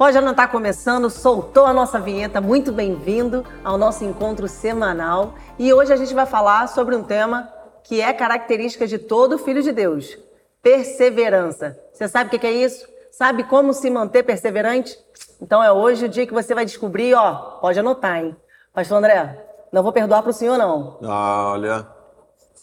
[0.00, 2.40] Pode não estar começando, soltou a nossa vinheta.
[2.40, 5.34] Muito bem-vindo ao nosso encontro semanal.
[5.58, 7.52] E hoje a gente vai falar sobre um tema
[7.84, 10.16] que é característica de todo filho de Deus:
[10.62, 11.78] perseverança.
[11.92, 12.88] Você sabe o que é isso?
[13.10, 14.98] Sabe como se manter perseverante?
[15.38, 18.34] Então é hoje o dia que você vai descobrir, ó, pode anotar, hein?
[18.72, 19.38] Pastor André,
[19.70, 20.96] não vou perdoar para o senhor, não.
[21.02, 21.86] Olha.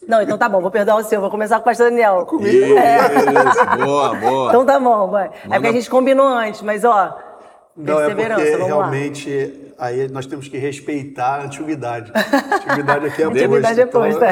[0.08, 2.26] Não, então tá bom, vou perdoar o senhor, vou começar com o pastor Daniel.
[2.26, 2.78] Comigo.
[2.78, 3.78] É.
[3.84, 4.50] boa, boa.
[4.50, 5.30] Então tá bom, vai.
[5.46, 7.18] É porque a gente combinou antes, mas ó,
[7.78, 9.86] não, é porque realmente lá.
[9.88, 12.12] aí nós temos que respeitar a antiguidade.
[12.14, 14.26] A antiguidade aqui é a Antiguidade é posta.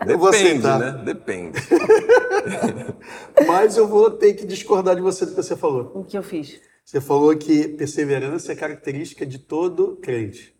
[0.00, 0.78] Então, eu vou aceitar.
[0.78, 1.02] né?
[1.04, 1.58] Depende.
[3.46, 5.92] Mas eu vou ter que discordar de você do que você falou.
[5.94, 6.60] O que eu fiz?
[6.84, 10.54] Você falou que perseverança é característica de todo crente.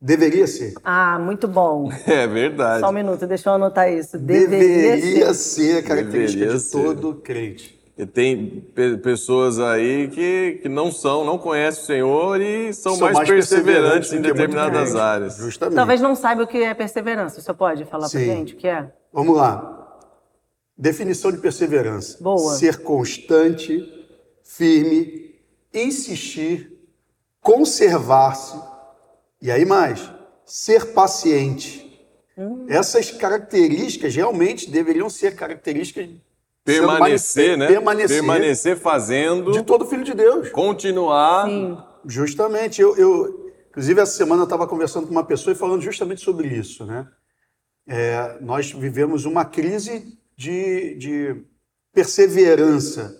[0.00, 0.74] Deveria ser.
[0.84, 1.90] Ah, muito bom.
[2.06, 2.80] É verdade.
[2.80, 4.18] Só um minuto, deixa eu anotar isso.
[4.18, 4.58] Deveria,
[4.96, 5.74] Deveria ser.
[5.74, 6.82] ser característica Deveria de ser.
[6.82, 7.77] todo crente.
[7.98, 8.64] E tem
[9.02, 13.28] pessoas aí que, que não são, não conhecem o Senhor e são, são mais, mais,
[13.28, 15.36] perseverantes, perseverantes em determinadas áreas.
[15.36, 15.74] Justamente.
[15.74, 17.40] Talvez não saiba o que é perseverança.
[17.40, 18.88] Você pode falar para gente o que é?
[19.12, 19.98] Vamos lá.
[20.76, 22.22] Definição de perseverança.
[22.22, 22.54] Boa.
[22.54, 23.84] Ser constante,
[24.44, 25.34] firme,
[25.74, 26.72] insistir,
[27.40, 28.56] conservar-se
[29.42, 30.08] e aí mais,
[30.44, 32.06] ser paciente.
[32.36, 32.64] Hum.
[32.68, 36.08] Essas características realmente deveriam ser características
[36.76, 37.66] permanecer, né?
[37.66, 40.50] Permanecer, permanecer fazendo de todo filho de Deus.
[40.50, 41.46] Continuar.
[41.46, 41.78] Sim.
[42.06, 46.20] Justamente, eu, eu inclusive essa semana eu estava conversando com uma pessoa e falando justamente
[46.20, 47.06] sobre isso, né?
[47.86, 51.42] É, nós vivemos uma crise de, de
[51.92, 53.18] perseverança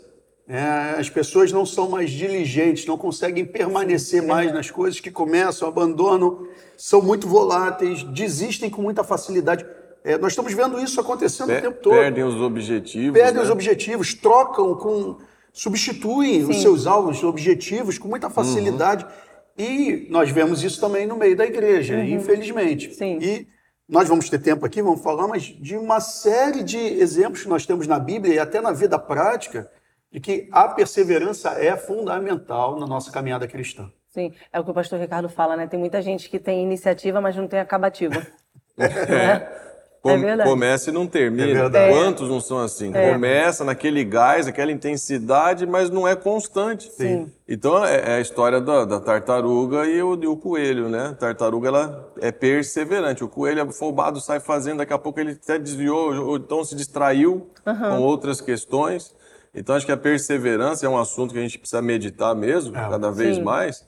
[0.49, 5.69] é, as pessoas não são mais diligentes, não conseguem permanecer mais nas coisas que começam,
[5.69, 9.67] abandonam, são muito voláteis, desistem com muita facilidade.
[10.05, 11.95] É, nós estamos vendo isso acontecendo o tempo todo.
[11.95, 13.19] Perdem os objetivos.
[13.19, 13.43] Perdem né?
[13.43, 15.19] os objetivos, trocam com.
[15.53, 16.51] substituem Sim.
[16.51, 19.05] os seus alvos, objetivos com muita facilidade.
[19.05, 19.11] Uhum.
[19.59, 22.05] E nós vemos isso também no meio da igreja, uhum.
[22.05, 22.95] infelizmente.
[22.95, 23.19] Sim.
[23.21, 23.49] E
[23.89, 27.67] nós vamos ter tempo aqui, vamos falar, mas de uma série de exemplos que nós
[27.67, 29.69] temos na Bíblia e até na vida prática
[30.13, 33.91] de que a perseverança é fundamental na nossa caminhada cristã.
[34.09, 35.67] Sim, é o que o pastor Ricardo fala, né?
[35.67, 38.27] Tem muita gente que tem iniciativa, mas não tem acabativa.
[38.79, 39.69] é.
[40.11, 40.45] É.
[40.45, 41.71] Começa e não termina.
[41.79, 42.91] É Quantos não são assim?
[42.95, 43.13] É.
[43.13, 46.91] Começa naquele gás, aquela intensidade, mas não é constante.
[46.91, 47.31] Sim.
[47.49, 51.09] Então é, é a história da, da tartaruga e o, e o, coelho, né?
[51.09, 53.25] A tartaruga ela é perseverante.
[53.25, 56.75] O coelho é afobado, sai fazendo, daqui a pouco ele até desviou, ou então se
[56.75, 57.79] distraiu uhum.
[57.79, 59.15] com outras questões.
[59.55, 62.89] Então acho que a perseverança é um assunto que a gente precisa meditar mesmo, é.
[62.89, 63.43] cada vez Sim.
[63.43, 63.85] mais.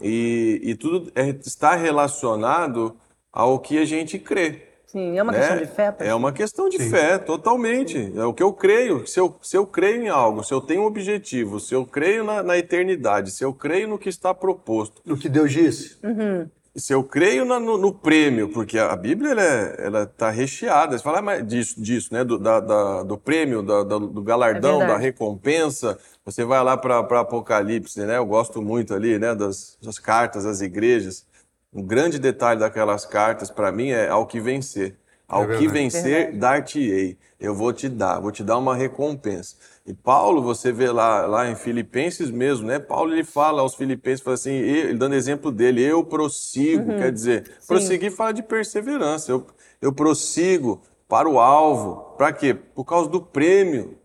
[0.00, 2.96] E, e tudo é, está relacionado
[3.32, 4.71] ao que a gente crê.
[4.92, 5.38] Sim, é uma né?
[5.38, 5.96] questão de fé.
[6.00, 6.90] É uma questão de Sim.
[6.90, 8.12] fé, totalmente.
[8.14, 9.06] É o que eu creio.
[9.06, 12.22] Se eu, se eu creio em algo, se eu tenho um objetivo, se eu creio
[12.22, 15.00] na, na eternidade, se eu creio no que está proposto.
[15.04, 15.96] No que Deus disse.
[16.04, 20.30] Uhum se eu creio no, no, no, prêmio, porque a Bíblia ela é, ela está
[20.30, 22.24] recheada, você fala mais disso, disso, né?
[22.24, 25.98] Do, da, da, do prêmio, da, da, do galardão, é da recompensa.
[26.24, 28.16] Você vai lá para Apocalipse, né?
[28.16, 29.34] Eu gosto muito ali, né?
[29.34, 31.26] Das, das cartas às igrejas.
[31.72, 34.96] Um grande detalhe daquelas cartas para mim é ao que vencer.
[35.26, 37.16] Ao é que vencer, dar-te-ei.
[37.40, 39.56] Eu vou te dar, vou te dar uma recompensa.
[39.86, 42.78] E Paulo, você vê lá, lá em Filipenses mesmo, né?
[42.78, 46.98] Paulo ele fala aos Filipenses, fala assim, ele, dando exemplo dele, eu prossigo, uhum.
[46.98, 47.66] quer dizer, Sim.
[47.66, 49.32] prosseguir fala de perseverança.
[49.32, 49.46] Eu,
[49.80, 52.14] eu prossigo para o alvo.
[52.16, 52.54] Para quê?
[52.54, 53.98] Por causa do prêmio.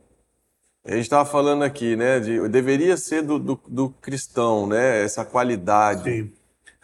[0.86, 2.20] A gente estava falando aqui, né?
[2.22, 5.04] De, deveria ser do, do, do cristão, né?
[5.04, 6.32] Essa qualidade, Sim.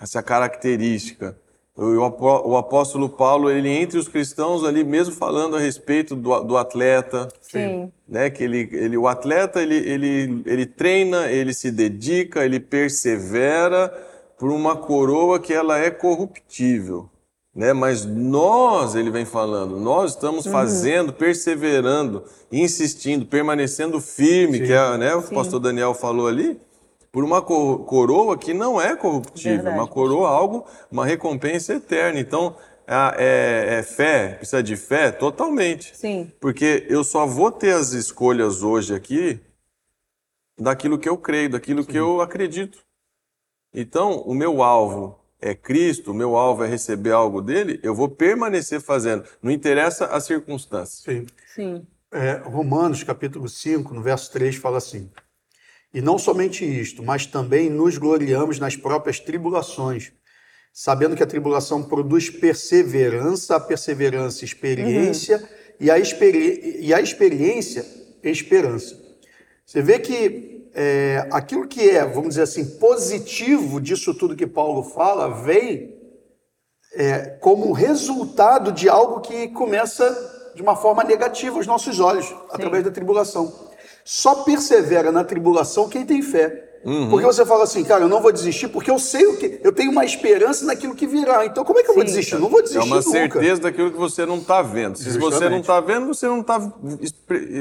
[0.03, 1.37] Essa característica.
[1.75, 7.27] O apóstolo Paulo, ele entre os cristãos ali mesmo falando a respeito do, do atleta,
[7.41, 7.91] Sim.
[8.07, 8.29] né?
[8.29, 13.91] Que ele, ele, o atleta ele, ele, ele treina, ele se dedica, ele persevera
[14.37, 17.09] por uma coroa que ela é corruptível,
[17.55, 17.73] né?
[17.73, 20.51] Mas nós, ele vem falando, nós estamos uhum.
[20.51, 24.65] fazendo, perseverando, insistindo, permanecendo firme, Sim.
[24.65, 25.15] que é, né?
[25.15, 25.33] O Sim.
[25.33, 26.59] pastor Daniel falou ali
[27.13, 29.77] por uma coroa que não é corruptível, Verdade.
[29.77, 32.19] uma coroa algo, uma recompensa eterna.
[32.19, 32.57] Então,
[32.87, 35.95] é, é, fé, precisa de fé totalmente.
[35.95, 36.31] Sim.
[36.41, 39.39] Porque eu só vou ter as escolhas hoje aqui
[40.59, 41.91] daquilo que eu creio, daquilo Sim.
[41.91, 42.83] que eu acredito.
[43.71, 48.09] Então, o meu alvo é Cristo, o meu alvo é receber algo dele, eu vou
[48.09, 49.23] permanecer fazendo.
[49.39, 51.03] Não interessa as circunstâncias.
[51.03, 51.27] Sim.
[51.53, 51.87] Sim.
[52.11, 55.11] É, Romanos, capítulo 5, no verso 3, fala assim:
[55.93, 60.11] e não somente isto, mas também nos gloriamos nas próprias tribulações,
[60.73, 65.47] sabendo que a tribulação produz perseverança, a perseverança, experiência, uhum.
[65.79, 67.85] e, a experi e a experiência,
[68.23, 68.99] esperança.
[69.65, 74.83] Você vê que é, aquilo que é, vamos dizer assim, positivo disso tudo que Paulo
[74.83, 75.95] fala, vem
[76.93, 82.35] é, como resultado de algo que começa de uma forma negativa aos nossos olhos, Sim.
[82.49, 83.71] através da tribulação.
[84.05, 86.71] Só persevera na tribulação quem tem fé.
[86.85, 87.09] Uhum.
[87.09, 89.59] Porque você fala assim, cara, eu não vou desistir porque eu sei o que.
[89.63, 91.45] Eu tenho uma esperança naquilo que virá.
[91.45, 91.99] Então, como é que eu Sim.
[91.99, 92.33] vou desistir?
[92.33, 92.81] Eu não vou desistir.
[92.81, 93.09] É uma nunca.
[93.09, 94.97] certeza daquilo que você não está vendo.
[94.97, 95.33] Se Justamente.
[95.33, 96.73] você não está vendo, você não está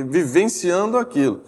[0.09, 1.41] vivenciando aquilo.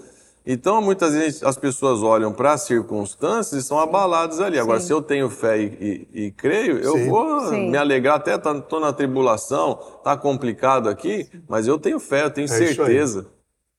[0.47, 4.59] Então, muitas vezes as pessoas olham para as circunstâncias e são abaladas ali.
[4.59, 4.87] Agora, Sim.
[4.87, 7.09] se eu tenho fé e, e, e creio, eu Sim.
[7.09, 7.71] vou Sim.
[7.71, 8.17] me alegrar.
[8.17, 12.49] Até estou tá, na tribulação, está complicado aqui, mas eu tenho fé, eu tenho é
[12.49, 13.27] certeza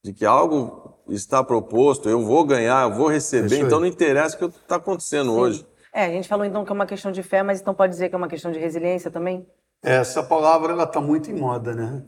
[0.03, 3.55] de que algo está proposto, eu vou ganhar, eu vou receber.
[3.55, 5.65] É então, não interessa o que está acontecendo hoje.
[5.93, 8.09] É, a gente falou então que é uma questão de fé, mas então pode dizer
[8.09, 9.47] que é uma questão de resiliência também?
[9.81, 12.03] Essa palavra ela está muito em moda, né?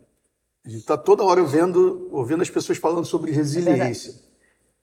[0.66, 4.12] A gente está toda hora vendo, ouvindo as pessoas falando sobre resiliência.
[4.12, 4.28] É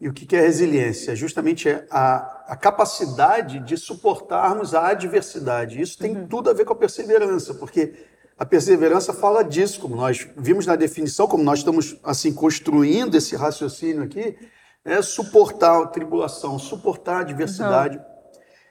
[0.01, 1.13] e o que é resiliência?
[1.13, 5.81] É justamente a, a capacidade de suportarmos a adversidade.
[5.81, 6.27] Isso tem uhum.
[6.27, 7.95] tudo a ver com a perseverança, porque
[8.39, 13.37] a perseverança fala disso, como nós vimos na definição, como nós estamos assim construindo esse
[13.37, 14.37] raciocínio aqui,
[14.85, 17.97] é suportar a tribulação, suportar a adversidade.
[17.97, 18.05] Uhum.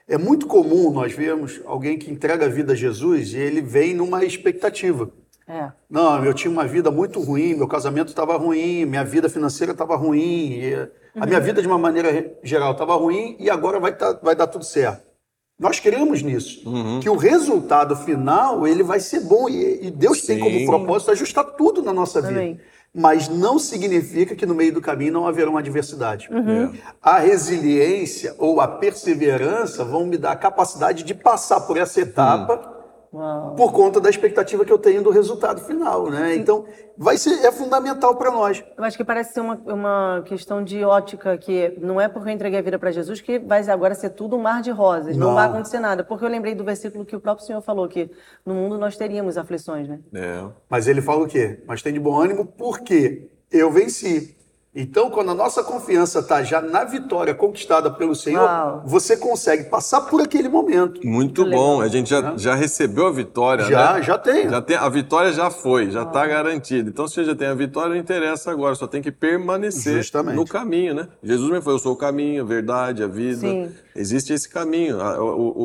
[0.06, 3.94] É muito comum nós vermos alguém que entrega a vida a Jesus e ele vem
[3.94, 5.10] numa expectativa.
[5.48, 5.72] É.
[5.90, 9.96] Não, eu tinha uma vida muito ruim, meu casamento estava ruim, minha vida financeira estava
[9.96, 10.60] ruim,
[11.14, 14.46] a minha vida de uma maneira geral estava ruim e agora vai, tá, vai dar
[14.46, 15.13] tudo certo.
[15.58, 17.00] Nós queremos nisso, uhum.
[17.00, 20.26] que o resultado final ele vai ser bom e, e Deus Sim.
[20.26, 22.58] tem como propósito ajustar tudo na nossa vida.
[22.92, 26.28] Mas não significa que no meio do caminho não haverá uma adversidade.
[26.30, 26.64] Uhum.
[26.64, 26.70] É.
[27.02, 32.54] A resiliência ou a perseverança vão me dar a capacidade de passar por essa etapa
[32.54, 32.73] uhum
[33.14, 33.54] Uau.
[33.54, 36.34] por conta da expectativa que eu tenho do resultado final, né?
[36.34, 36.64] Então,
[36.98, 38.64] vai ser é fundamental para nós.
[38.76, 42.32] Eu acho que parece ser uma, uma questão de ótica que não é porque eu
[42.32, 45.28] entreguei a vida para Jesus que vai agora ser tudo um mar de rosas, não.
[45.28, 45.34] não.
[45.34, 48.10] vai acontecer nada, porque eu lembrei do versículo que o próprio Senhor falou que
[48.44, 50.00] no mundo nós teríamos aflições, né?
[50.12, 50.44] É.
[50.68, 51.62] Mas ele fala o quê?
[51.66, 54.36] Mas tem de bom ânimo porque eu venci.
[54.76, 58.82] Então, quando a nossa confiança está já na vitória conquistada pelo Senhor, Uau.
[58.84, 61.00] você consegue passar por aquele momento.
[61.06, 61.80] Muito, Muito bom.
[61.80, 64.02] A gente já, já recebeu a vitória, já, né?
[64.02, 64.48] Já, tem.
[64.48, 64.76] Já tem.
[64.76, 66.90] A vitória já foi, já está garantida.
[66.90, 70.34] Então, se já tem a vitória, não interessa agora, só tem que permanecer Justamente.
[70.34, 71.08] no caminho, né?
[71.22, 73.42] Jesus me falou, eu sou o caminho, a verdade, a vida.
[73.42, 73.70] Sim.
[73.94, 74.98] Existe esse caminho.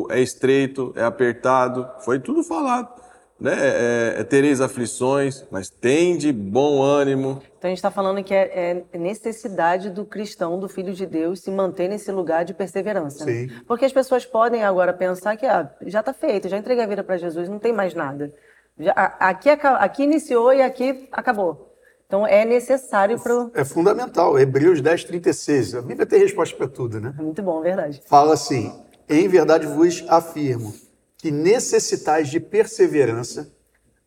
[0.08, 3.00] É estreito, é apertado, foi tudo falado
[3.40, 3.54] né?
[3.54, 7.42] É, é, tereis aflições, mas tem de bom ânimo.
[7.58, 11.40] Então a gente está falando que é, é, necessidade do cristão, do filho de Deus,
[11.40, 13.24] se manter nesse lugar de perseverança.
[13.24, 13.48] Né?
[13.66, 17.02] Porque as pessoas podem agora pensar que ah, já está feito, já entreguei a vida
[17.02, 18.32] para Jesus, não tem mais nada.
[18.78, 21.74] Já, aqui, aqui iniciou e aqui acabou.
[22.06, 23.50] Então é necessário para.
[23.54, 24.38] É fundamental.
[24.38, 25.76] Hebreus 10, 36.
[25.76, 27.14] A Bíblia tem resposta para tudo, né?
[27.16, 28.02] Muito bom, verdade.
[28.04, 28.72] Fala assim:
[29.08, 30.74] em verdade vos afirmo
[31.20, 33.52] que necessitais de perseverança,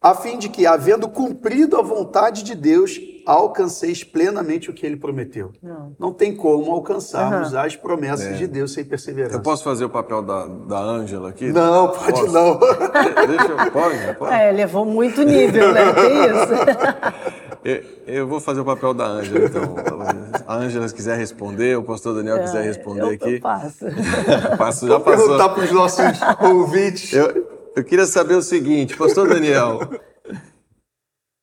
[0.02, 4.98] a fim de que, havendo cumprido a vontade de Deus, alcanceis plenamente o que ele
[4.98, 5.52] prometeu.
[5.62, 7.60] Não, Não tem como alcançarmos uhum.
[7.60, 8.34] as promessas é.
[8.34, 9.38] de Deus sem perseverança.
[9.38, 11.50] Eu posso fazer o papel da, da Ângela aqui?
[11.54, 12.34] Não, pode posso?
[12.34, 12.60] não.
[12.60, 14.34] Deixa eu, pode, pode?
[14.34, 15.94] É, levou muito nível, né?
[15.94, 17.33] Que isso?
[17.64, 19.76] Eu, eu, vou fazer o papel da Ângela, então.
[20.46, 23.36] A Ângela, se quiser responder, o pastor Daniel quiser é, responder eu, aqui.
[23.36, 23.86] Eu passo.
[24.58, 25.28] passo já passou.
[25.28, 26.04] perguntar para os nossos
[26.44, 27.14] ouvintes.
[27.14, 29.80] Eu, eu queria saber o seguinte, pastor Daniel,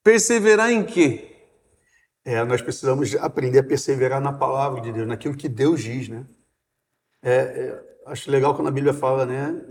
[0.04, 1.26] perseverar em quê?
[2.22, 6.26] É, nós precisamos aprender a perseverar na palavra de Deus, naquilo que Deus diz, né?
[7.22, 9.62] É, é, acho legal quando a Bíblia fala, né?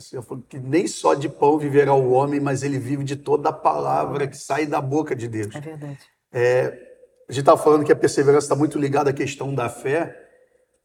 [0.48, 4.27] Que nem só de pão viverá o homem, mas ele vive de toda a palavra
[4.27, 5.56] que sai da boca de Deus.
[5.56, 6.00] É verdade.
[6.31, 6.88] É,
[7.27, 10.27] a gente estava falando que a perseverança está muito ligada à questão da fé,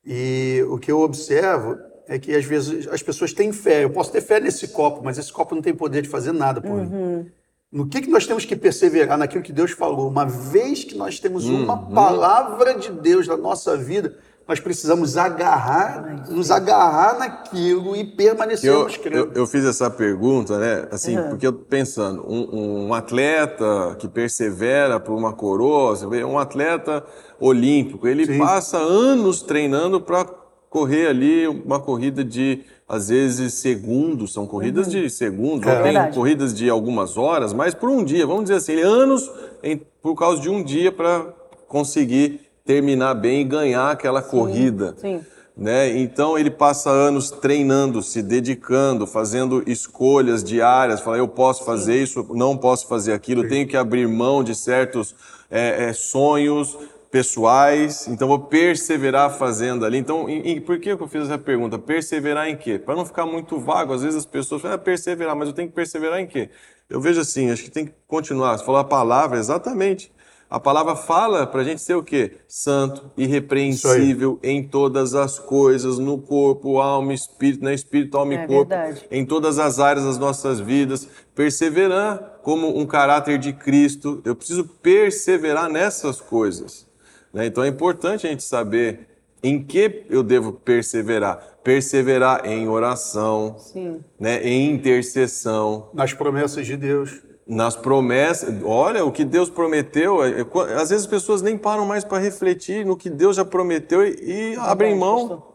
[0.04, 3.84] e o que eu observo é que às vezes as pessoas têm fé.
[3.84, 6.60] Eu posso ter fé nesse copo, mas esse copo não tem poder de fazer nada
[6.60, 7.22] por uhum.
[7.22, 7.32] mim.
[7.72, 9.18] No que, que nós temos que perseverar?
[9.18, 10.08] Naquilo que Deus falou.
[10.08, 11.64] Uma vez que nós temos uhum.
[11.64, 19.00] uma palavra de Deus na nossa vida, nós precisamos agarrar, nos agarrar naquilo e permanecermos
[19.02, 20.86] eu, eu, eu, fiz essa pergunta, né?
[20.90, 21.30] Assim, uhum.
[21.30, 27.02] porque eu pensando, um, um, atleta que persevera por uma coroa, um atleta
[27.40, 28.38] olímpico, ele Sim.
[28.38, 30.26] passa anos treinando para
[30.68, 34.92] correr ali uma corrida de às vezes segundos, são corridas uhum.
[34.92, 35.82] de segundos, é.
[35.82, 39.30] tem corridas de algumas horas, mas por um dia, vamos dizer assim, anos
[39.62, 41.32] em, por causa de um dia para
[41.66, 44.94] conseguir terminar bem e ganhar aquela sim, corrida.
[44.96, 45.20] Sim.
[45.56, 45.96] Né?
[45.98, 52.02] Então ele passa anos treinando, se dedicando, fazendo escolhas diárias, fala eu posso fazer sim.
[52.02, 55.14] isso, não posso fazer aquilo, tenho que abrir mão de certos
[55.48, 56.76] é, é, sonhos
[57.08, 59.98] pessoais, então vou perseverar fazendo ali.
[59.98, 61.78] Então, em, em, por que eu fiz essa pergunta?
[61.78, 62.76] Perseverar em quê?
[62.76, 65.68] Para não ficar muito vago, às vezes as pessoas falam, ah, perseverar, mas eu tenho
[65.68, 66.50] que perseverar em quê?
[66.90, 68.58] Eu vejo assim, acho que tem que continuar.
[68.58, 70.10] Você falou a palavra, exatamente.
[70.48, 72.36] A palavra fala para a gente ser o quê?
[72.46, 77.74] Santo, irrepreensível em todas as coisas, no corpo, alma, espírito, né?
[77.74, 79.04] Espírito, alma é e corpo, verdade.
[79.10, 81.08] em todas as áreas das nossas vidas.
[81.34, 84.20] Perseverar como um caráter de Cristo.
[84.24, 86.86] Eu preciso perseverar nessas coisas.
[87.32, 87.46] Né?
[87.46, 89.08] Então é importante a gente saber
[89.42, 91.58] em que eu devo perseverar.
[91.64, 94.00] Perseverar em oração, Sim.
[94.20, 94.42] Né?
[94.42, 95.88] em intercessão.
[95.92, 98.54] Nas promessas de Deus nas promessas.
[98.64, 102.18] Olha, o que Deus prometeu, é, é, às vezes as pessoas nem param mais para
[102.18, 105.52] refletir no que Deus já prometeu e, e abrem mão.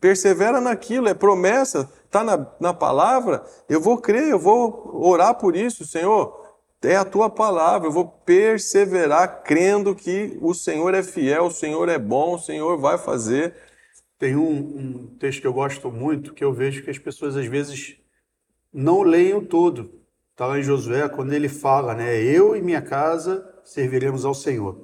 [0.00, 3.44] Persevera naquilo, é promessa, está na, na palavra.
[3.68, 6.46] Eu vou crer, eu vou orar por isso, Senhor.
[6.80, 11.88] É a tua palavra, eu vou perseverar crendo que o Senhor é fiel, o Senhor
[11.88, 13.52] é bom, o Senhor vai fazer.
[14.16, 17.46] Tem um, um texto que eu gosto muito, que eu vejo que as pessoas às
[17.46, 17.96] vezes
[18.72, 19.97] não leem o todo
[20.38, 22.22] Está lá em Josué, quando ele fala, né?
[22.22, 24.78] Eu e minha casa serviremos ao Senhor.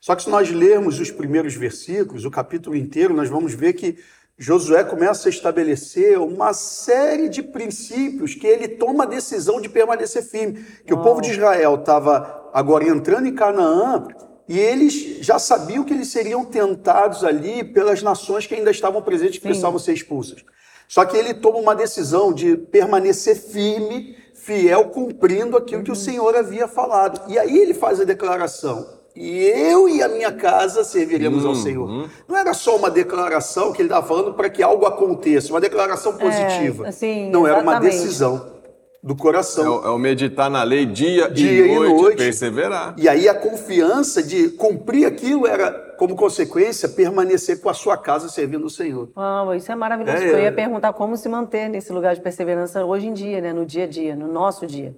[0.00, 3.98] Só que se nós lermos os primeiros versículos, o capítulo inteiro, nós vamos ver que
[4.38, 10.22] Josué começa a estabelecer uma série de princípios que ele toma a decisão de permanecer
[10.22, 10.64] firme.
[10.86, 14.06] Que o povo de Israel estava agora entrando em Canaã
[14.48, 19.38] e eles já sabiam que eles seriam tentados ali pelas nações que ainda estavam presentes,
[19.38, 19.48] que Sim.
[19.48, 20.44] precisavam ser expulsas.
[20.86, 26.36] Só que ele toma uma decisão de permanecer firme fiel cumprindo aquilo que o Senhor
[26.36, 27.20] havia falado.
[27.28, 28.86] E aí ele faz a declaração:
[29.16, 31.50] e eu e a minha casa serviremos uhum.
[31.50, 32.10] ao Senhor.
[32.28, 36.12] Não era só uma declaração que ele estava falando para que algo aconteça, uma declaração
[36.12, 36.86] é, positiva.
[36.86, 37.48] É, assim, Não, exatamente.
[37.48, 38.54] era uma decisão
[39.02, 39.64] do coração.
[39.64, 42.94] É o, é o, meditar na lei dia, dia e, noite, e noite, perseverar.
[42.98, 48.28] E aí a confiança de cumprir aquilo era, como consequência, permanecer com a sua casa
[48.28, 49.10] servindo o Senhor.
[49.14, 50.22] Oh, isso é maravilhoso.
[50.22, 53.52] É, Eu ia perguntar como se manter nesse lugar de perseverança hoje em dia, né?
[53.52, 54.94] no dia a dia, no nosso dia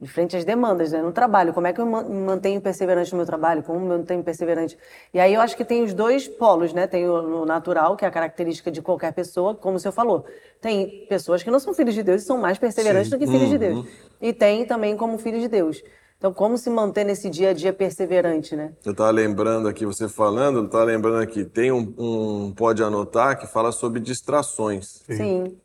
[0.00, 1.00] de frente às demandas, né?
[1.00, 3.62] No trabalho, como é que eu me mantenho perseverante no meu trabalho?
[3.62, 4.76] Como eu me mantenho perseverante?
[5.12, 6.86] E aí eu acho que tem os dois polos, né?
[6.86, 10.26] Tem o natural, que é a característica de qualquer pessoa, como o senhor falou.
[10.60, 13.16] Tem pessoas que não são filhos de Deus e são mais perseverantes Sim.
[13.16, 13.48] do que filhos uhum.
[13.50, 13.86] de Deus.
[14.20, 15.82] E tem também como filhos de Deus.
[16.24, 18.72] Então, como se manter nesse dia a dia perseverante, né?
[18.82, 23.38] Eu estava lembrando aqui, você falando, eu estava lembrando aqui, tem um, um, pode anotar,
[23.38, 25.02] que fala sobre distrações.
[25.04, 25.16] Sim.
[25.16, 25.58] Sim.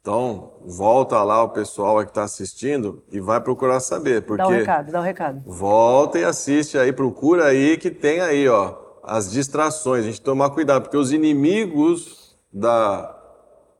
[0.00, 4.22] Então, volta lá o pessoal que está assistindo e vai procurar saber.
[4.22, 5.42] Porque dá um recado, dá um recado.
[5.44, 10.04] Volta e assiste aí, procura aí que tem aí, ó, as distrações.
[10.04, 13.20] A gente tomar cuidado, porque os inimigos da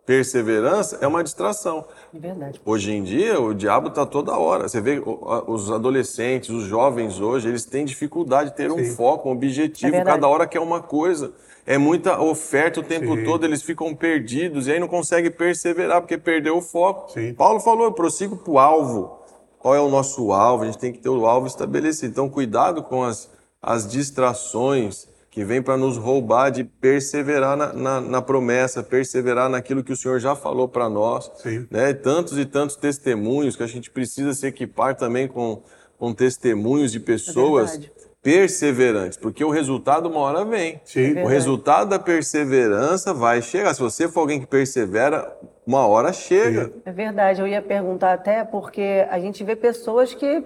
[0.06, 1.84] perseverança é uma distração.
[2.14, 2.61] É verdade.
[2.64, 4.68] Hoje em dia, o diabo está toda hora.
[4.68, 5.02] Você vê
[5.46, 8.80] os adolescentes, os jovens hoje, eles têm dificuldade de ter Sim.
[8.80, 9.94] um foco, um objetivo.
[9.94, 11.32] É cada hora quer uma coisa
[11.66, 13.25] é muita oferta o tempo Sim.
[13.25, 17.11] todo, eles ficam perdidos e aí não conseguem perseverar porque perdeu o foco.
[17.12, 17.32] Sim.
[17.34, 19.18] Paulo falou, eu prossigo para o alvo.
[19.58, 20.64] Qual é o nosso alvo?
[20.64, 22.11] A gente tem que ter o alvo estabelecido.
[22.11, 23.30] Então, cuidado com as,
[23.62, 29.82] as distrações que vêm para nos roubar de perseverar na, na, na, promessa, perseverar naquilo
[29.82, 31.28] que o Senhor já falou para nós.
[31.42, 31.66] Sim.
[31.68, 31.92] Né?
[31.92, 35.60] Tantos e tantos testemunhos que a gente precisa se equipar também com,
[35.98, 40.80] com testemunhos de pessoas é perseverantes, porque o resultado uma hora vem.
[40.84, 41.18] Sim.
[41.18, 43.74] É o resultado da perseverança vai chegar.
[43.74, 45.36] Se você for alguém que persevera,
[45.66, 46.66] uma hora chega.
[46.66, 46.72] Sim.
[46.84, 47.40] É verdade.
[47.40, 50.44] Eu ia perguntar até porque a gente vê pessoas que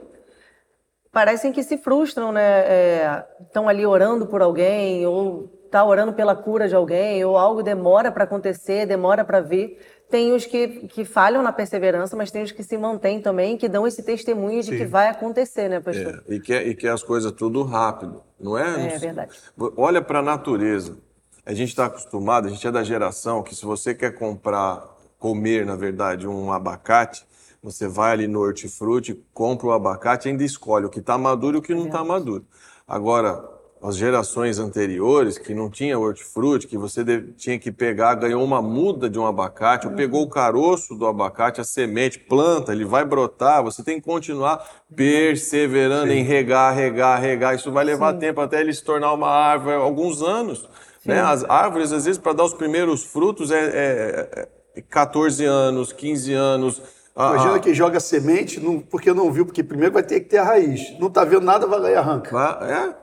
[1.12, 3.24] parecem que se frustram, né?
[3.40, 7.62] Estão é, ali orando por alguém ou tá orando pela cura de alguém ou algo
[7.62, 9.78] demora para acontecer, demora para vir
[10.10, 13.68] tem os que, que falham na perseverança, mas tem os que se mantêm também, que
[13.68, 14.78] dão esse testemunho de Sim.
[14.78, 16.22] que vai acontecer, né, pastor?
[16.26, 18.94] É, e, que, e que as coisas tudo rápido, não é?
[18.94, 19.32] É verdade.
[19.76, 20.96] Olha para a natureza.
[21.44, 24.82] A gente está acostumado, a gente é da geração que se você quer comprar,
[25.18, 27.26] comer, na verdade, um abacate,
[27.62, 31.56] você vai ali no hortifruti, compra o abacate e ainda escolhe o que está maduro
[31.56, 32.44] e o que é não está maduro.
[32.86, 37.04] Agora, as gerações anteriores, que não tinha hortifruti, que você
[37.36, 41.60] tinha que pegar, ganhou uma muda de um abacate, ou pegou o caroço do abacate,
[41.60, 46.18] a semente, planta, ele vai brotar, você tem que continuar perseverando Sim.
[46.18, 47.54] em regar, regar, regar.
[47.54, 48.18] Isso vai levar Sim.
[48.18, 50.68] tempo até ele se tornar uma árvore, alguns anos.
[51.04, 51.20] Né?
[51.20, 56.32] As árvores, às vezes, para dar os primeiros frutos, é, é, é 14 anos, 15
[56.32, 56.82] anos.
[57.18, 60.38] Imagina ah, que joga semente, não, porque não viu, porque primeiro vai ter que ter
[60.38, 60.96] a raiz.
[61.00, 62.36] Não está vendo nada, vai lá e arranca.
[62.62, 62.94] É?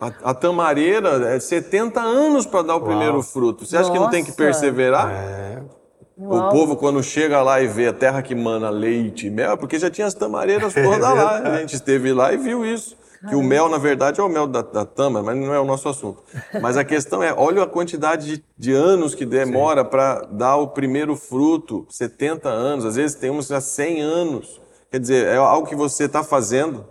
[0.00, 2.86] A, a tamareira é 70 anos para dar o Uau.
[2.86, 3.66] primeiro fruto.
[3.66, 3.92] Você acha Nossa.
[3.92, 5.10] que não tem que perseverar?
[5.10, 5.62] É.
[6.16, 9.78] O povo, quando chega lá e vê a terra que mana leite e mel, porque
[9.78, 11.38] já tinha as tamareiras todas lá.
[11.38, 12.96] A gente esteve lá e viu isso.
[13.28, 15.64] Que o mel, na verdade, é o mel da, da tama, mas não é o
[15.64, 16.22] nosso assunto.
[16.60, 20.68] Mas a questão é, olha a quantidade de, de anos que demora para dar o
[20.68, 24.60] primeiro fruto, 70 anos, às vezes temos já 100 anos.
[24.90, 26.84] Quer dizer, é algo que você está fazendo,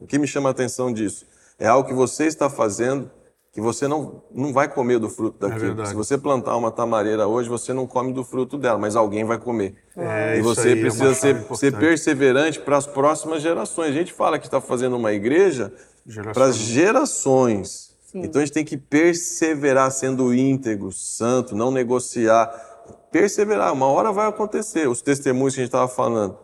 [0.00, 1.24] o que me chama a atenção disso?
[1.58, 3.10] É algo que você está fazendo
[3.56, 5.68] que você não, não vai comer do fruto É daquilo.
[5.68, 5.88] verdade.
[5.88, 9.38] Se você plantar uma tamareira hoje, você não come do fruto dela, mas alguém vai
[9.38, 9.76] comer.
[9.96, 13.88] É, e isso você é precisa chave ser, ser perseverante para as próximas gerações.
[13.88, 15.72] A gente fala que está fazendo uma igreja
[16.34, 17.96] para as gerações.
[18.14, 22.48] Então a gente tem que perseverar sendo íntegro, santo, não negociar.
[23.10, 24.86] Perseverar, uma hora vai acontecer.
[24.86, 26.36] Os testemunhos que a gente estava falando.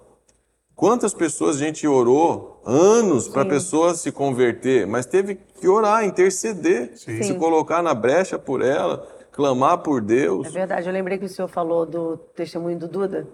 [0.75, 6.05] Quantas pessoas a gente orou anos para a pessoa se converter, mas teve que orar,
[6.05, 7.39] interceder, se Sim.
[7.39, 10.47] colocar na brecha por ela, clamar por Deus.
[10.47, 13.27] É verdade, eu lembrei que o senhor falou do testemunho do Duda.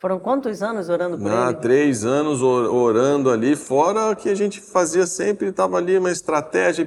[0.00, 1.54] Foram quantos anos orando por ele?
[1.60, 6.84] três anos or- orando ali, fora que a gente fazia sempre, estava ali uma estratégia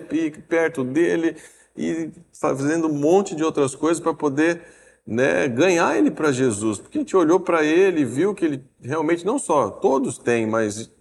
[0.50, 1.38] perto dele
[1.78, 4.62] e fazendo um monte de outras coisas para poder
[5.08, 6.80] né, ganhar ele para Jesus.
[6.80, 10.46] Porque a gente olhou para ele e viu que ele realmente, não só todos têm,
[10.46, 10.92] mas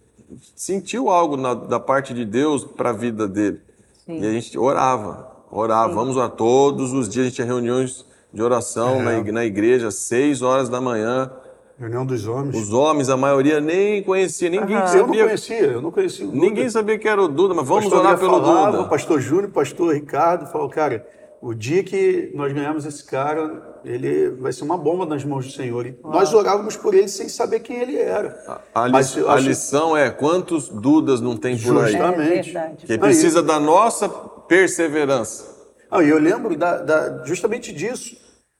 [0.55, 3.59] sentiu algo na- da parte de Deus para a vida dele.
[4.07, 8.41] E a gente orava, orava, vamos orar todos os dias, a gente tinha reuniões de
[8.41, 11.31] oração na, ig- na igreja, às seis horas da manhã.
[11.79, 12.55] Reunião dos homens.
[12.55, 15.23] Os homens, a maioria nem conhecia, ninguém Eu não sabia.
[15.25, 16.39] conhecia, eu não conhecia o Duda.
[16.45, 18.83] Ninguém sabia que era o Duda, mas vamos pastor orar pelo falava, Duda.
[18.83, 21.05] O pastor Júnior, o pastor Ricardo falou, cara,
[21.47, 25.51] o dia que nós ganhamos esse cara, ele vai ser uma bomba nas mãos do
[25.51, 25.85] Senhor.
[25.85, 28.61] E nós orávamos por ele sem saber quem ele era.
[28.73, 31.91] A, li- Mas a acho- lição é quantos Dudas não tem por aí?
[31.91, 32.51] Justa- É Exatamente.
[32.51, 32.85] verdade.
[32.87, 35.53] Que Aí- precisa da nossa perseverança.
[35.91, 38.17] Ah, e eu lembro da- da- justamente disso.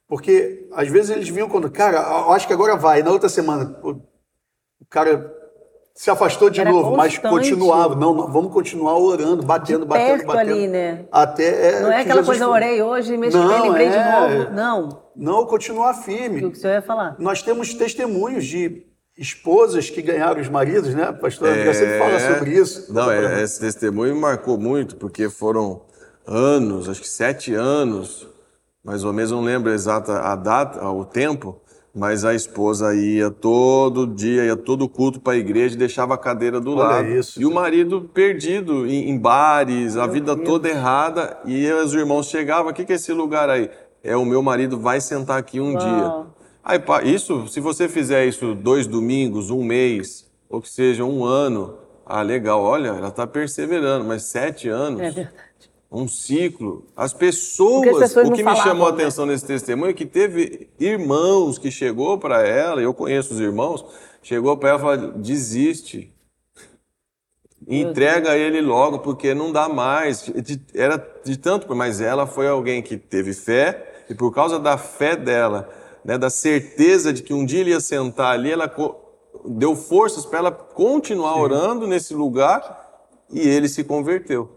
[0.08, 3.02] Porque às vezes eles vinham quando, cara, eu acho que agora vai.
[3.02, 4.00] Na outra semana, o
[4.88, 5.34] cara
[5.96, 7.52] se afastou de Era novo, mas constante.
[7.52, 7.96] continuava.
[7.96, 10.52] Não, não, vamos continuar orando, batendo, batendo, perto batendo.
[10.52, 11.06] ali, né?
[11.10, 12.56] Até é, Não é que aquela Jesus coisa, eu falou.
[12.56, 14.12] orei hoje, mês que Não, vem lembrei de é.
[14.12, 14.52] novo.
[14.52, 16.46] Não, Não, continuar o que firme.
[16.46, 17.16] o senhor ia falar.
[17.18, 18.86] Nós temos testemunhos de
[19.18, 21.14] esposas que ganharam os maridos, né?
[21.14, 22.92] Pastor André sempre fala sobre isso.
[22.92, 22.94] É.
[22.94, 25.84] Não, é, esse testemunho me marcou muito, porque foram
[26.28, 28.28] anos, acho que sete anos,
[28.84, 31.62] mais ou menos, não lembro exata a data, o tempo,
[31.96, 36.18] mas a esposa ia todo dia, ia todo culto para a igreja e deixava a
[36.18, 37.08] cadeira do Olha lado.
[37.08, 40.46] isso, e o marido perdido em, em bares, a vida Deus.
[40.48, 43.70] toda errada, e os irmãos chegavam, o que, que é esse lugar aí?
[44.04, 45.78] É, o meu marido vai sentar aqui um Uau.
[45.78, 46.36] dia.
[46.64, 51.76] Aí, isso, se você fizer isso dois domingos, um mês, ou que seja um ano,
[52.06, 55.30] ah, legal, olha, ela está perseverando, mas sete anos, É verdade.
[55.96, 56.86] Um ciclo.
[56.96, 58.98] As pessoas, as pessoas o que me chamou a né?
[58.98, 63.86] atenção nesse testemunho é que teve irmãos que chegou para ela, eu conheço os irmãos,
[64.22, 66.12] chegou para ela e falou, desiste.
[67.68, 70.24] Entrega ele logo, porque não dá mais.
[70.24, 74.78] De- Era de tanto, mas ela foi alguém que teve fé, e por causa da
[74.78, 75.68] fé dela,
[76.04, 78.72] né, da certeza de que um dia ele ia sentar ali, ela
[79.46, 82.84] deu forças para ela continuar orando nesse lugar,
[83.32, 84.55] e ele se converteu.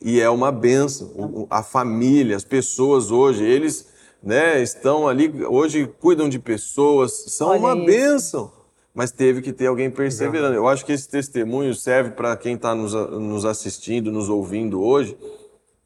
[0.00, 1.46] E é uma benção.
[1.50, 3.88] A família, as pessoas hoje, eles
[4.22, 7.86] né, estão ali, hoje cuidam de pessoas, são Olha uma isso.
[7.86, 8.52] benção.
[8.94, 10.54] Mas teve que ter alguém perseverando.
[10.54, 15.16] Eu acho que esse testemunho serve para quem está nos, nos assistindo, nos ouvindo hoje,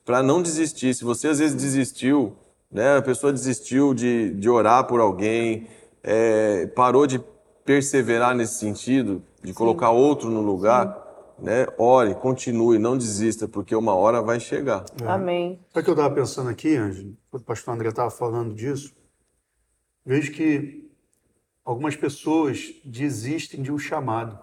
[0.05, 0.94] para não desistir.
[0.94, 2.33] Se você às vezes desistiu,
[2.70, 5.66] né, a pessoa desistiu de, de orar por alguém,
[6.05, 7.20] é, parou de
[7.64, 11.10] perseverar nesse sentido, de colocar outro no lugar,
[11.42, 14.85] né, ore, continue, não desista, porque uma hora vai chegar.
[15.07, 15.59] Amém.
[15.72, 17.16] Sabe o que eu estava pensando aqui, Ângelo?
[17.31, 18.92] Quando o pastor André estava falando disso,
[20.05, 20.90] vejo que
[21.64, 24.38] algumas pessoas desistem de um chamado,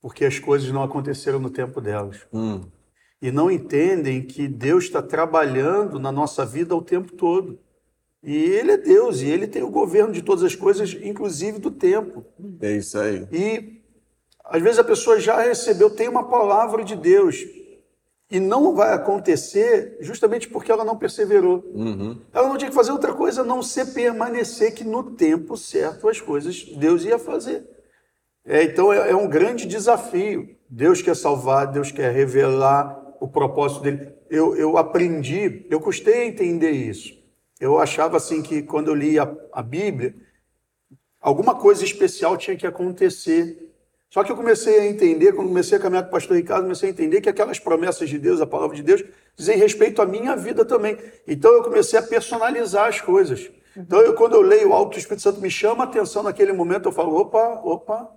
[0.00, 2.26] porque as coisas não aconteceram no tempo delas.
[2.32, 2.62] Hum,
[3.22, 7.58] E não entendem que Deus está trabalhando na nossa vida o tempo todo.
[8.22, 11.70] E Ele é Deus, e Ele tem o governo de todas as coisas, inclusive do
[11.70, 12.24] tempo.
[12.60, 13.26] é isso aí.
[13.32, 13.79] E
[14.50, 17.46] às vezes a pessoa já recebeu, tem uma palavra de Deus,
[18.30, 21.64] e não vai acontecer justamente porque ela não perseverou.
[21.74, 22.20] Uhum.
[22.32, 26.08] Ela não tinha que fazer outra coisa a não ser permanecer que no tempo certo
[26.08, 27.66] as coisas Deus ia fazer.
[28.44, 30.48] É, então é, é um grande desafio.
[30.68, 34.12] Deus quer salvar, Deus quer revelar o propósito dele.
[34.30, 37.18] Eu, eu aprendi, eu custei a entender isso.
[37.58, 40.14] Eu achava assim que quando eu lia a, a Bíblia,
[41.20, 43.69] alguma coisa especial tinha que acontecer.
[44.10, 46.88] Só que eu comecei a entender, quando comecei a caminhar com o pastor Ricardo, comecei
[46.88, 49.04] a entender que aquelas promessas de Deus, a palavra de Deus,
[49.36, 50.98] dizem respeito à minha vida também.
[51.28, 53.48] Então eu comecei a personalizar as coisas.
[53.76, 56.52] Então eu, quando eu leio algo que o Espírito Santo me chama a atenção naquele
[56.52, 58.10] momento, eu falo, opa, opa,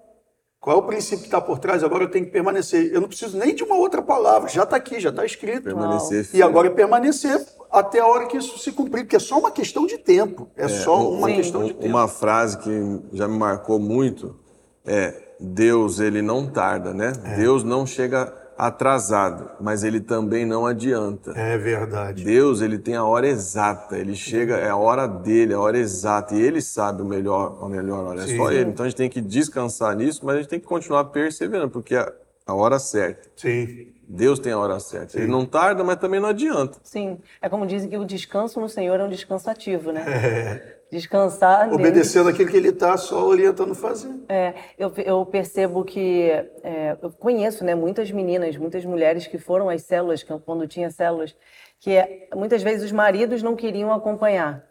[0.60, 1.84] Qual é o princípio que está por trás?
[1.84, 2.92] Agora eu tenho que permanecer.
[2.92, 5.66] Eu não preciso nem de uma outra palavra, já está aqui, já está escrito.
[5.66, 6.28] Permanecer.
[6.34, 9.52] E agora é permanecer até a hora que isso se cumprir, porque é só uma
[9.52, 10.50] questão de tempo.
[10.58, 11.36] É, é só uma sim.
[11.36, 11.86] questão de tempo.
[11.86, 14.40] Uma frase que já me marcou muito
[14.86, 17.12] é: Deus, ele não tarda, né?
[17.26, 17.36] É.
[17.36, 21.32] Deus não chega atrasado, mas ele também não adianta.
[21.32, 22.24] É verdade.
[22.24, 26.34] Deus, ele tem a hora exata, ele chega, é a hora dele, a hora exata,
[26.36, 28.34] e ele sabe o melhor, a melhor hora, Sim.
[28.34, 28.70] é só ele.
[28.70, 31.96] Então a gente tem que descansar nisso, mas a gente tem que continuar perseverando, porque
[31.96, 32.14] é
[32.46, 33.30] a hora certa.
[33.36, 33.88] Sim.
[34.08, 35.14] Deus tem a hora certa.
[35.14, 35.20] Sim.
[35.20, 36.78] Ele não tarda, mas também não adianta.
[36.84, 37.20] Sim.
[37.42, 40.06] É como dizem que o descanso no Senhor é um descanso ativo, né?
[40.08, 40.83] É.
[40.94, 41.74] Descansar.
[41.74, 44.14] Obedecendo aquilo que ele está só orientando fazer.
[44.30, 46.30] É, eu, eu percebo que.
[46.64, 51.36] É, eu conheço né, muitas meninas, muitas mulheres que foram às células, quando tinha células,
[51.80, 54.64] que é, muitas vezes os maridos não queriam acompanhar.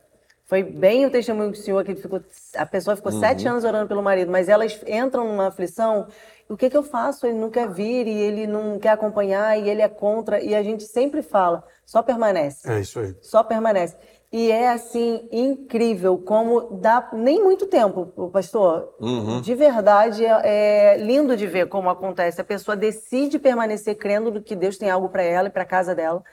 [0.45, 2.21] Foi bem o testemunho do senhor que ficou,
[2.57, 3.21] a pessoa ficou uhum.
[3.21, 6.07] sete anos orando pelo marido, mas elas entram numa aflição
[6.53, 7.27] o que, que eu faço?
[7.27, 10.39] Ele não quer vir e ele não quer acompanhar e ele é contra.
[10.43, 12.71] E a gente sempre fala, só permanece.
[12.71, 13.17] É isso aí.
[13.23, 13.97] Só permanece.
[14.33, 18.95] E é assim incrível como dá nem muito tempo, pastor.
[18.99, 19.42] Uhum.
[19.42, 22.40] De verdade é, é, lindo de ver como acontece.
[22.40, 26.25] A pessoa decide permanecer crendo que Deus tem algo para ela e para casa dela.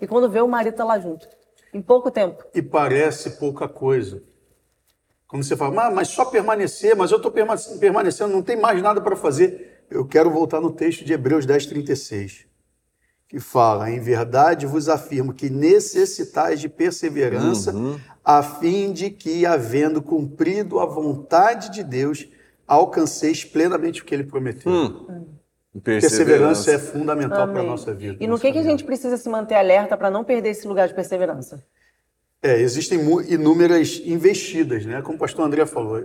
[0.00, 1.28] E quando vê o marido tá lá junto,
[1.74, 2.44] em pouco tempo.
[2.54, 4.22] E parece pouca coisa.
[5.26, 9.16] Como você fala, mas só permanecer, mas eu estou permanecendo, não tem mais nada para
[9.16, 9.84] fazer.
[9.90, 12.46] Eu quero voltar no texto de Hebreus 10, 36,
[13.28, 18.00] que fala: Em verdade vos afirmo que necessitais de perseverança, uhum.
[18.24, 22.26] a fim de que, havendo cumprido a vontade de Deus,
[22.66, 24.72] alcanceis plenamente o que ele prometeu.
[24.72, 25.26] Hum.
[25.84, 26.64] Perseverança.
[26.64, 26.72] perseverança.
[26.72, 28.16] é fundamental para a nossa vida.
[28.18, 30.88] E no que, que a gente precisa se manter alerta para não perder esse lugar
[30.88, 31.64] de perseverança?
[32.42, 35.02] É, existem inúmeras investidas, né?
[35.02, 36.04] Como o pastor André falou,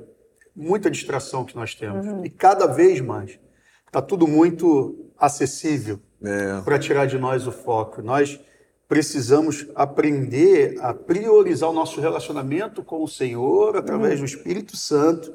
[0.55, 2.05] muita distração que nós temos.
[2.05, 2.25] Uhum.
[2.25, 3.39] E cada vez mais.
[3.87, 6.61] Está tudo muito acessível é.
[6.61, 8.01] para tirar de nós o foco.
[8.01, 8.39] Nós
[8.87, 14.19] precisamos aprender a priorizar o nosso relacionamento com o Senhor através uhum.
[14.19, 15.33] do Espírito Santo,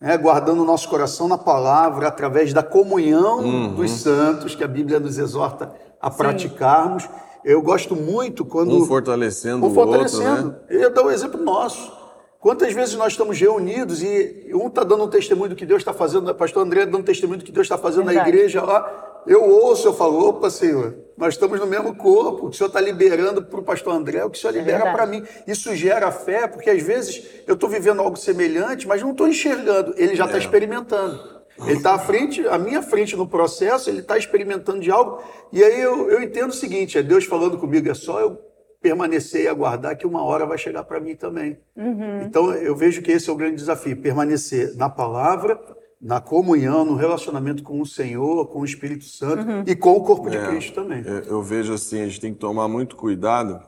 [0.00, 0.16] né?
[0.16, 3.74] guardando o nosso coração na palavra, através da comunhão uhum.
[3.74, 6.18] dos santos, que a Bíblia nos exorta a Sim.
[6.18, 7.08] praticarmos
[7.44, 8.76] eu gosto muito quando.
[8.76, 10.24] Um fortalecendo um fortalecendo.
[10.24, 10.50] o outro.
[10.50, 10.84] Né?
[10.84, 11.92] Eu dou um exemplo nosso.
[12.38, 15.92] Quantas vezes nós estamos reunidos e um está dando um testemunho do que Deus está
[15.92, 18.30] fazendo, o pastor André dando um testemunho do que Deus está fazendo Verdade.
[18.30, 19.09] na igreja lá.
[19.26, 22.46] Eu ouço, eu falo, opa, Senhor, nós estamos no mesmo corpo.
[22.46, 24.58] O que o Senhor está liberando para o pastor André, o que o Senhor é
[24.58, 25.22] libera é para mim.
[25.46, 29.94] Isso gera fé, porque às vezes eu estou vivendo algo semelhante, mas não estou enxergando.
[29.96, 30.40] Ele já está é.
[30.40, 31.40] experimentando.
[31.66, 35.22] Ele está à frente, à minha frente no processo, ele está experimentando de algo.
[35.52, 38.38] E aí eu, eu entendo o seguinte: é Deus falando comigo, é só eu
[38.80, 41.58] permanecer e aguardar que uma hora vai chegar para mim também.
[41.76, 42.22] Uhum.
[42.22, 45.60] Então eu vejo que esse é o grande desafio: permanecer na palavra,
[46.00, 49.64] na comunhão, no relacionamento com o Senhor, com o Espírito Santo uhum.
[49.66, 51.04] e com o corpo de é, Cristo também.
[51.04, 53.60] É, eu vejo assim: a gente tem que tomar muito cuidado.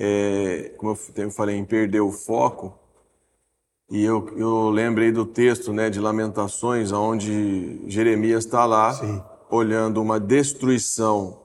[0.00, 2.78] É, como eu falei, em perder o foco
[3.90, 9.22] e eu, eu lembrei do texto né, de Lamentações, onde Jeremias está lá, Sim.
[9.48, 11.40] olhando uma destruição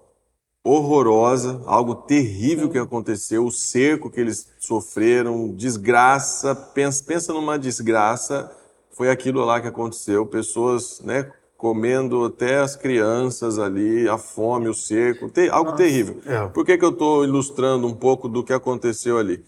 [0.62, 8.52] horrorosa, algo terrível que aconteceu, o cerco que eles sofreram, desgraça, pensa, pensa numa desgraça,
[8.94, 14.74] foi aquilo lá que aconteceu, pessoas né, comendo até as crianças ali, a fome, o
[14.74, 15.84] cerco, algo Nossa.
[15.84, 16.22] terrível.
[16.26, 16.48] É.
[16.48, 19.44] Por que, que eu estou ilustrando um pouco do que aconteceu ali?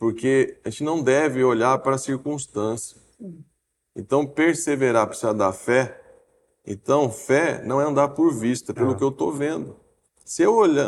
[0.00, 2.96] porque a gente não deve olhar para a circunstância.
[3.94, 6.00] Então, perseverar precisa dar fé.
[6.66, 8.94] Então, fé não é andar por vista, pelo é.
[8.94, 9.76] que eu estou vendo.
[10.24, 10.86] Se eu olhar,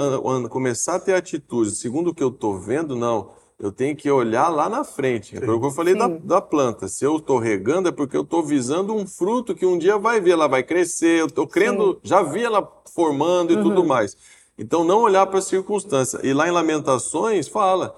[0.48, 3.34] começar a ter atitude segundo o que eu estou vendo, não.
[3.62, 5.36] Eu tenho que olhar lá na frente.
[5.36, 6.88] É o que eu falei da, da, planta.
[6.88, 10.20] Se eu estou regando, é porque eu estou visando um fruto que um dia vai
[10.20, 11.20] ver, ela vai crescer.
[11.20, 12.00] Eu estou crendo, Sim.
[12.02, 13.62] já vi ela formando e uhum.
[13.62, 14.16] tudo mais.
[14.58, 16.18] Então, não olhar para a circunstância.
[16.24, 17.94] E lá em Lamentações, fala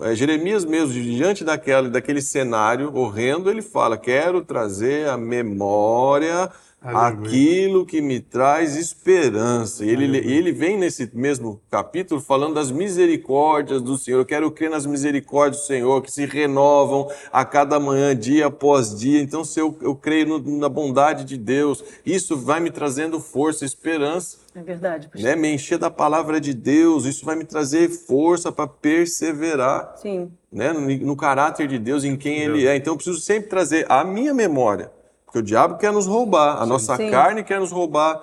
[0.00, 7.84] é, Jeremias mesmo, diante daquela, daquele cenário horrendo, ele fala: Quero trazer a memória aquilo
[7.84, 9.84] que me traz esperança.
[9.84, 14.18] E ele, ele vem nesse mesmo capítulo falando das misericórdias do Senhor.
[14.18, 18.94] Eu quero crer nas misericórdias do Senhor, que se renovam a cada manhã, dia após
[18.96, 19.20] dia.
[19.20, 23.64] Então, se eu, eu creio no, na bondade de Deus, isso vai me trazendo força,
[23.64, 24.38] esperança.
[24.54, 25.10] É verdade.
[25.14, 25.36] Né?
[25.36, 29.94] Me encher da palavra de Deus, isso vai me trazer força para perseverar.
[29.96, 30.30] Sim.
[30.50, 30.72] Né?
[30.72, 32.58] No, no, caráter de Deus, em quem Deus.
[32.58, 32.76] Ele é.
[32.76, 34.90] Então, eu preciso sempre trazer a minha memória
[35.28, 37.10] porque o diabo quer nos roubar, a sim, nossa sim.
[37.10, 38.18] carne quer nos roubar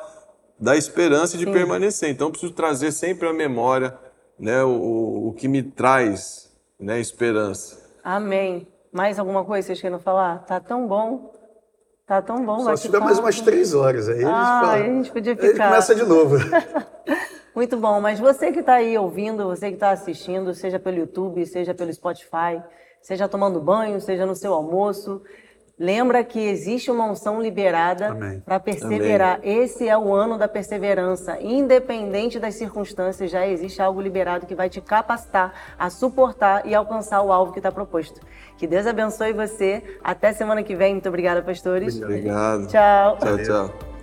[0.59, 1.51] da esperança de sim.
[1.51, 2.09] permanecer.
[2.09, 3.95] Então eu preciso trazer sempre à memória
[4.39, 7.77] né, o, o que me traz né, esperança.
[8.03, 8.67] Amém.
[8.91, 10.39] Mais alguma coisa que vocês querem falar?
[10.45, 11.31] Tá tão bom.
[12.07, 12.61] Tá tão bom.
[12.63, 14.23] Só se tiver mais umas três horas aí.
[14.23, 15.65] Ah, a gente podia ficar.
[15.65, 16.37] Aí começa de novo.
[17.55, 18.01] Muito bom.
[18.01, 21.93] Mas você que está aí ouvindo, você que está assistindo, seja pelo YouTube, seja pelo
[21.93, 22.63] Spotify,
[22.99, 25.21] seja tomando banho, seja no seu almoço,
[25.77, 29.39] Lembra que existe uma unção liberada para perseverar.
[29.39, 29.63] Amém.
[29.63, 31.37] Esse é o ano da perseverança.
[31.41, 37.21] Independente das circunstâncias, já existe algo liberado que vai te capacitar a suportar e alcançar
[37.21, 38.21] o alvo que está proposto.
[38.57, 39.83] Que Deus abençoe você.
[40.01, 40.93] Até semana que vem.
[40.93, 42.01] Muito obrigada, pastores.
[42.01, 42.67] Obrigado.
[42.67, 43.17] Tchau.
[43.17, 43.94] Tchau, tchau.